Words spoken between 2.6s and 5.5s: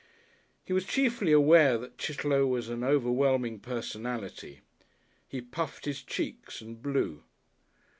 an overwhelming personality. He